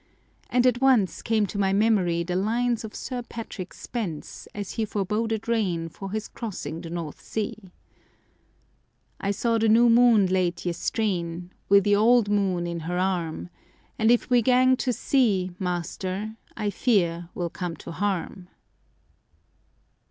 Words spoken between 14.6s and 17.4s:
to sea, master, I fear